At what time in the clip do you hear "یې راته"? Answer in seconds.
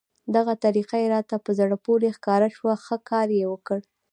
1.03-1.35